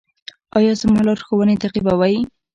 [0.57, 2.17] ایا زما لارښوونې تعقیبوئ؟